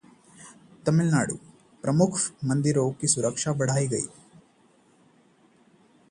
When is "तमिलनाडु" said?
0.85-1.35